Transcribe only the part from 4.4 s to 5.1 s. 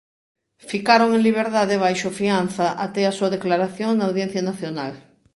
Nacional.